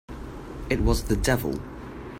[0.71, 1.53] It was the devil!